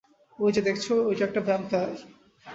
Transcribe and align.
ঐযে 0.39 0.61
দেখছো, 0.61 0.93
এটা 1.11 1.23
একটা 1.25 1.41
ভ্যাম্পায়ার। 1.41 1.95